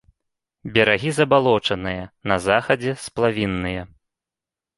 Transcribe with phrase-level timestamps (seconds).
[0.77, 2.03] Берагі забалочаныя,
[2.33, 3.81] на захадзе сплавінныя.